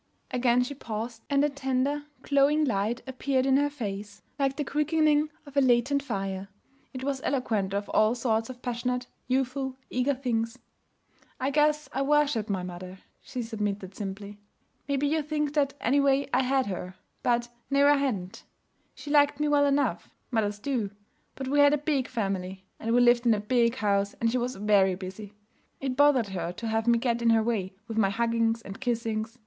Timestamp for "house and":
23.75-24.31